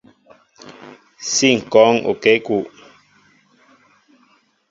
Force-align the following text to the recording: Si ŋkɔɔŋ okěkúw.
Si 1.31 1.47
ŋkɔɔŋ 1.61 1.95
okěkúw. 2.09 2.63